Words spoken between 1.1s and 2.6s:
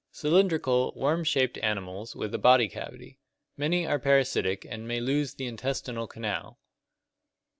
shaped animals with a